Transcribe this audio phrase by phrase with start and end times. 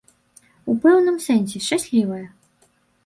[0.71, 2.23] У пэўным сэнсе, шчаслівае.